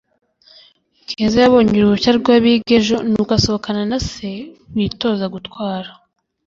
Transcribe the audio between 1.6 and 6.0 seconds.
uruhushya rwabiga ejo, nuko asohokana na se witoza gutwara